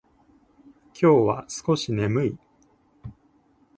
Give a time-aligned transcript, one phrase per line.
[0.99, 2.37] 今日は少し眠い。